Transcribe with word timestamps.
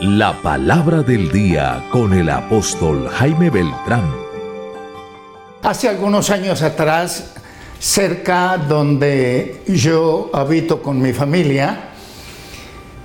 La 0.00 0.42
palabra 0.42 1.02
del 1.02 1.30
día 1.30 1.84
con 1.90 2.12
el 2.12 2.28
apóstol 2.28 3.08
Jaime 3.08 3.48
Beltrán. 3.48 4.12
Hace 5.62 5.88
algunos 5.88 6.30
años 6.30 6.62
atrás, 6.62 7.32
cerca 7.78 8.58
donde 8.58 9.62
yo 9.68 10.30
habito 10.32 10.82
con 10.82 11.00
mi 11.00 11.12
familia, 11.12 11.90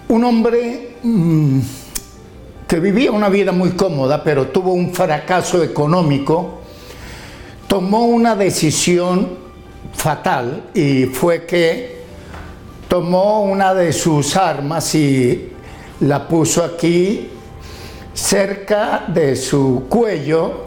un 0.07 0.23
hombre 0.23 0.95
mm, 1.03 1.59
que 2.67 2.79
vivía 2.79 3.11
una 3.11 3.29
vida 3.29 3.51
muy 3.51 3.71
cómoda, 3.71 4.23
pero 4.23 4.47
tuvo 4.47 4.73
un 4.73 4.91
fracaso 4.91 5.63
económico, 5.63 6.61
tomó 7.67 8.07
una 8.07 8.35
decisión 8.35 9.37
fatal 9.93 10.71
y 10.73 11.05
fue 11.05 11.45
que 11.45 11.99
tomó 12.87 13.43
una 13.43 13.75
de 13.75 13.93
sus 13.93 14.35
armas 14.35 14.95
y 14.95 15.53
la 16.01 16.27
puso 16.27 16.63
aquí 16.63 17.29
cerca 18.13 19.05
de 19.07 19.35
su 19.35 19.85
cuello 19.89 20.65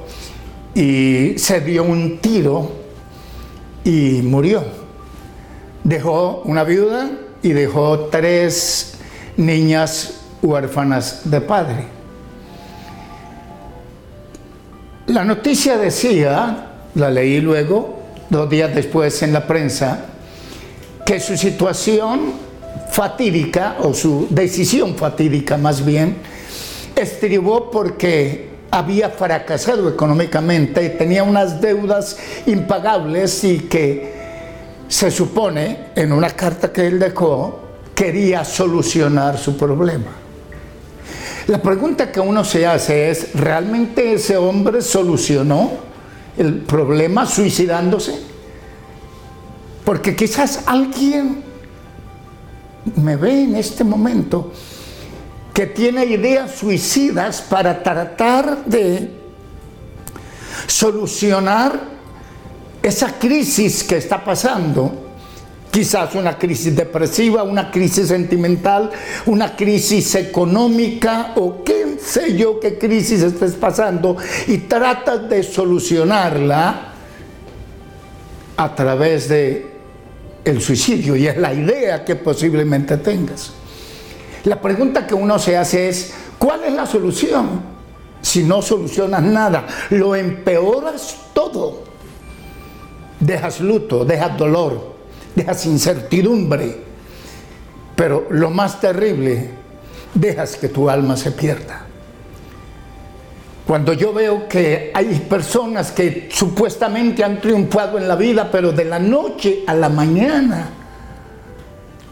y 0.75 1.35
se 1.39 1.61
dio 1.61 1.85
un 1.85 2.19
tiro 2.19 2.73
y 3.85 4.21
murió. 4.23 4.65
Dejó 5.85 6.43
una 6.45 6.65
viuda 6.65 7.11
y 7.43 7.53
dejó 7.53 8.07
tres 8.11 8.95
niñas 9.37 10.21
huérfanas 10.43 11.23
de 11.31 11.41
padre. 11.41 11.87
La 15.07 15.25
noticia 15.25 15.77
decía, 15.77 16.69
la 16.95 17.11
leí 17.11 17.41
luego, 17.41 18.01
dos 18.31 18.49
días 18.49 18.75
después 18.75 19.23
en 19.23 19.33
la 19.33 19.47
prensa, 19.47 20.07
que 21.05 21.19
su 21.19 21.37
situación 21.37 22.52
fatídica, 22.91 23.77
o 23.81 23.95
su 23.95 24.27
decisión 24.31 24.97
fatídica 24.97 25.57
más 25.57 25.85
bien, 25.85 26.17
estribó 26.95 27.71
porque 27.71 28.51
había 28.71 29.11
fracasado 29.11 29.89
económicamente, 29.89 30.89
tenía 30.91 31.23
unas 31.25 31.61
deudas 31.61 32.17
impagables 32.47 33.45
y 33.45 33.59
que 33.61 34.13
se 34.89 35.11
supone, 35.11 35.89
en 35.95 36.13
una 36.13 36.31
carta 36.31 36.73
que 36.73 36.87
él 36.87 36.99
dejó, 36.99 37.61
quería 37.95 38.45
solucionar 38.45 39.39
su 39.39 39.57
problema. 39.57 40.11
La 41.49 41.61
pregunta 41.61 42.13
que 42.13 42.21
uno 42.21 42.45
se 42.45 42.67
hace 42.67 43.11
es, 43.11 43.35
¿realmente 43.35 44.15
ese 44.15 44.37
hombre 44.37 44.81
solucionó 44.81 45.71
el 46.39 46.57
problema 46.61 47.27
suicidándose? 47.27 48.19
Porque 49.85 50.15
quizás 50.15 50.63
alguien 50.67 51.52
me 52.97 53.17
ve 53.17 53.45
en 53.45 53.57
este 53.57 53.85
momento 53.85 54.53
que 55.53 55.67
tiene 55.67 56.07
ideas 56.07 56.53
suicidas 56.57 57.43
para 57.43 57.83
tratar 57.83 58.65
de 58.65 59.11
solucionar 60.67 61.79
esa 62.83 63.19
crisis 63.19 63.85
que 63.85 63.97
está 63.97 64.25
pasando. 64.25 65.11
Quizás 65.71 66.15
una 66.15 66.37
crisis 66.37 66.77
depresiva, 66.77 67.43
una 67.43 67.71
crisis 67.71 68.09
sentimental, 68.09 68.91
una 69.27 69.57
crisis 69.57 70.15
económica 70.15 71.33
o 71.37 71.65
qué 71.65 71.97
sé 71.99 72.37
yo 72.37 72.61
qué 72.61 72.79
crisis 72.79 73.23
estés 73.23 73.55
pasando 73.55 74.17
y 74.49 74.59
tratas 74.59 75.29
de 75.31 75.43
solucionarla 75.43 76.93
a 78.57 78.75
través 78.75 79.29
de 79.29 79.72
el 80.45 80.61
suicidio 80.61 81.17
y 81.17 81.27
es 81.27 81.37
la 81.37 81.53
idea 81.53 82.05
que 82.05 82.17
posiblemente 82.17 82.97
tengas. 82.99 83.53
La 84.45 84.61
pregunta 84.61 85.07
que 85.07 85.15
uno 85.15 85.39
se 85.39 85.57
hace 85.57 85.89
es, 85.89 86.13
¿cuál 86.39 86.65
es 86.65 86.73
la 86.73 86.87
solución? 86.87 87.63
Si 88.21 88.43
no 88.43 88.63
solucionas 88.63 89.23
nada, 89.23 89.67
lo 89.91 90.17
empeoras 90.17 91.17
todo. 91.33 91.85
Dejas 93.21 93.61
luto, 93.61 94.05
dejas 94.05 94.37
dolor, 94.37 94.95
dejas 95.35 95.65
incertidumbre, 95.67 96.77
pero 97.95 98.27
lo 98.31 98.51
más 98.51 98.81
terrible, 98.81 99.51
dejas 100.15 100.57
que 100.57 100.69
tu 100.69 100.91
alma 100.91 101.17
se 101.17 101.31
pierda. 101.31 101.87
Cuando 103.73 103.95
yo 103.95 104.13
veo 104.13 104.47
que 104.51 104.91
hay 104.93 105.07
personas 105.31 105.93
que 105.93 106.29
supuestamente 106.31 107.25
han 107.25 107.41
triunfado 107.41 107.97
en 107.97 108.07
la 108.07 108.17
vida, 108.17 108.51
pero 108.53 108.71
de 108.71 108.85
la 108.85 108.99
noche 108.99 109.65
a 109.67 109.73
la 109.73 109.89
mañana 109.89 110.69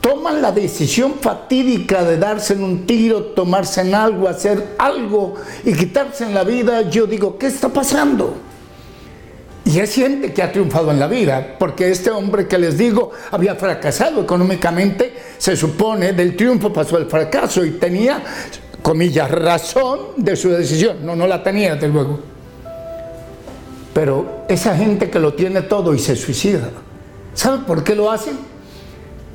toman 0.01 0.41
la 0.41 0.53
decisión 0.53 1.17
fatídica 1.21 2.03
de 2.03 2.17
darse 2.17 2.55
en 2.55 2.65
un 2.65 2.87
tiro, 2.87 3.25
tomarse 3.35 3.83
en 3.83 3.95
algo, 3.95 4.27
hacer 4.27 4.69
algo 4.79 5.35
y 5.63 5.75
quitarse 5.75 6.25
en 6.25 6.33
la 6.33 6.45
vida, 6.45 6.89
yo 6.89 7.07
digo, 7.07 7.37
¿qué 7.37 7.49
está 7.49 7.69
pasando? 7.69 8.39
Y 9.67 9.81
es 9.81 9.95
gente 9.95 10.33
que 10.33 10.43
ha 10.43 10.51
triunfado 10.51 10.91
en 10.91 10.99
la 10.99 11.09
vida, 11.09 11.57
porque 11.59 11.91
este 11.91 12.11
hombre 12.11 12.49
que 12.49 12.57
les 12.57 12.79
digo 12.79 13.11
había 13.31 13.55
fracasado 13.55 14.23
económicamente, 14.23 15.13
se 15.37 15.55
supone, 15.59 16.15
del 16.15 16.35
triunfo 16.37 16.73
pasó 16.73 16.97
al 16.97 17.05
fracaso 17.05 17.63
y 17.67 17.73
tenía 17.73 18.23
comillas, 18.83 19.31
razón 19.31 19.99
de 20.17 20.37
su 20.37 20.51
decisión. 20.51 20.99
No, 21.05 21.17
no 21.17 21.27
la 21.27 21.43
tenía, 21.43 21.75
desde 21.75 21.89
luego. 21.89 22.21
Pero 23.93 24.45
esa 24.49 24.77
gente 24.77 25.11
que 25.11 25.19
lo 25.19 25.35
tiene 25.35 25.63
todo 25.63 25.95
y 25.95 25.99
se 25.99 26.17
suicida, 26.17 26.71
¿sabe 27.35 27.65
por 27.67 27.83
qué 27.83 27.95
lo 27.95 28.11
hacen? 28.11 28.39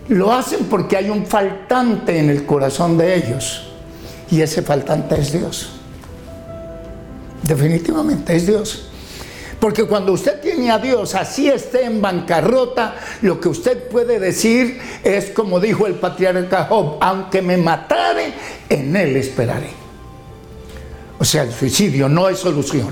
Lo 0.08 0.32
hacen 0.32 0.66
porque 0.66 0.98
hay 0.98 1.10
un 1.10 1.26
faltante 1.26 2.18
en 2.20 2.30
el 2.30 2.46
corazón 2.46 2.98
de 2.98 3.16
ellos. 3.16 3.72
Y 4.32 4.42
ese 4.42 4.62
faltante 4.62 5.20
es 5.20 5.32
Dios. 5.32 5.70
Definitivamente 7.44 8.36
es 8.36 8.48
Dios. 8.48 8.90
Porque 9.60 9.86
cuando 9.86 10.12
usted 10.12 10.42
tiene 10.42 10.70
a 10.70 10.78
Dios, 10.78 11.16
así 11.16 11.50
esté 11.50 11.86
en 11.86 12.02
bancarrota, 12.02 12.96
lo 13.22 13.40
que 13.40 13.50
usted 13.50 13.88
puede 13.88 14.20
decir 14.20 14.80
es 15.04 15.32
como 15.32 15.60
dijo 15.60 15.88
el 15.88 15.96
patriarca 15.96 16.66
Job, 16.66 16.98
aunque 17.02 17.42
me 17.42 17.58
matare, 17.58 18.34
en 18.70 18.96
él 18.96 19.16
esperaré. 19.16 19.70
O 21.18 21.24
sea, 21.24 21.44
el 21.44 21.52
suicidio 21.52 22.10
no 22.10 22.28
es 22.28 22.40
solución. 22.40 22.90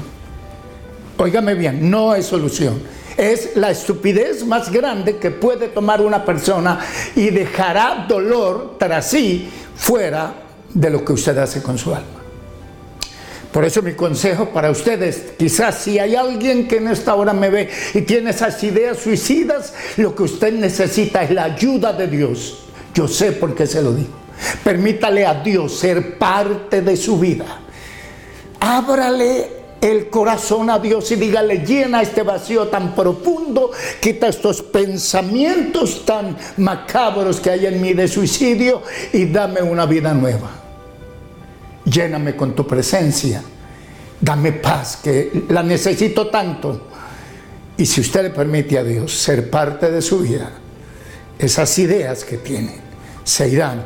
Óigame 1.17 1.53
bien, 1.53 1.89
no 1.89 2.15
es 2.15 2.25
solución. 2.25 2.81
Es 3.17 3.55
la 3.55 3.69
estupidez 3.69 4.45
más 4.45 4.71
grande 4.71 5.17
que 5.17 5.29
puede 5.29 5.67
tomar 5.67 6.01
una 6.01 6.25
persona 6.25 6.79
y 7.15 7.29
dejará 7.29 8.05
dolor 8.07 8.77
tras 8.79 9.09
sí 9.09 9.49
fuera 9.75 10.33
de 10.73 10.89
lo 10.89 11.05
que 11.05 11.13
usted 11.13 11.37
hace 11.37 11.61
con 11.61 11.77
su 11.77 11.93
alma. 11.93 12.22
Por 13.53 13.63
eso 13.65 13.83
mi 13.83 13.93
consejo 13.93 14.49
para 14.49 14.71
ustedes, 14.71 15.33
quizás 15.37 15.77
si 15.77 15.99
hay 15.99 16.15
alguien 16.15 16.67
que 16.67 16.77
en 16.77 16.87
esta 16.87 17.13
hora 17.13 17.33
me 17.33 17.51
ve 17.51 17.69
y 17.93 18.01
tiene 18.01 18.31
esas 18.31 18.61
ideas 18.63 18.97
suicidas, 18.97 19.75
lo 19.97 20.15
que 20.15 20.23
usted 20.23 20.53
necesita 20.53 21.21
es 21.21 21.29
la 21.29 21.43
ayuda 21.43 21.93
de 21.93 22.07
Dios. 22.07 22.63
Yo 22.95 23.07
sé 23.07 23.31
por 23.31 23.53
qué 23.53 23.67
se 23.67 23.83
lo 23.83 23.93
digo. 23.93 24.09
Permítale 24.63 25.27
a 25.27 25.35
Dios 25.35 25.77
ser 25.77 26.17
parte 26.17 26.81
de 26.81 26.97
su 26.97 27.19
vida. 27.19 27.45
Ábrale 28.59 29.51
el 29.81 30.09
corazón 30.09 30.71
a 30.71 30.79
Dios 30.79 31.11
y 31.11 31.15
dígale, 31.15 31.59
llena 31.59 32.01
este 32.01 32.23
vacío 32.23 32.69
tan 32.69 32.95
profundo, 32.95 33.69
quita 34.01 34.29
estos 34.29 34.63
pensamientos 34.63 36.03
tan 36.05 36.35
macabros 36.57 37.39
que 37.39 37.51
hay 37.51 37.67
en 37.67 37.79
mí 37.79 37.93
de 37.93 38.07
suicidio 38.07 38.81
y 39.11 39.25
dame 39.25 39.61
una 39.61 39.85
vida 39.85 40.11
nueva 40.11 40.62
lléname 41.93 42.35
con 42.35 42.55
tu 42.55 42.65
presencia, 42.65 43.41
dame 44.19 44.53
paz, 44.53 44.97
que 45.03 45.45
la 45.49 45.61
necesito 45.61 46.27
tanto. 46.27 46.87
Y 47.77 47.85
si 47.85 48.01
usted 48.01 48.23
le 48.23 48.29
permite 48.31 48.77
a 48.77 48.83
Dios 48.83 49.13
ser 49.13 49.49
parte 49.49 49.91
de 49.91 50.01
su 50.01 50.19
vida, 50.19 50.51
esas 51.37 51.77
ideas 51.79 52.23
que 52.23 52.37
tiene 52.37 52.75
se 53.23 53.49
irán 53.49 53.83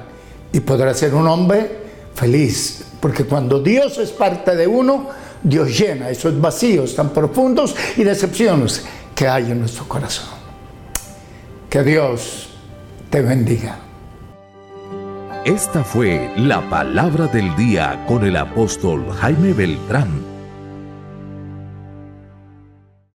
y 0.52 0.60
podrá 0.62 0.94
ser 0.94 1.14
un 1.14 1.28
hombre 1.28 1.70
feliz. 2.14 2.84
Porque 3.00 3.26
cuando 3.26 3.60
Dios 3.62 3.98
es 3.98 4.12
parte 4.12 4.56
de 4.56 4.68
uno, 4.68 5.10
Dios 5.44 5.78
llena 5.78 6.10
esos 6.10 6.40
vacíos 6.40 6.96
tan 6.96 7.12
profundos 7.12 7.76
y 7.96 8.04
decepciones 8.04 8.84
que 9.14 9.28
hay 9.28 9.52
en 9.52 9.60
nuestro 9.60 9.88
corazón. 9.88 10.30
Que 11.70 11.84
Dios 11.84 12.50
te 13.10 13.22
bendiga. 13.22 13.87
Esta 15.48 15.82
fue 15.82 16.30
la 16.36 16.60
palabra 16.70 17.28
del 17.28 17.56
día 17.56 18.04
con 18.06 18.26
el 18.26 18.36
apóstol 18.36 19.10
Jaime 19.14 19.54
Beltrán 19.54 20.37